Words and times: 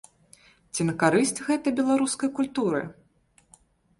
Ці 0.77 0.85
на 0.87 0.93
карысць 1.01 1.41
гэта 1.49 1.67
беларускай 1.79 2.31
культуры? 2.39 2.79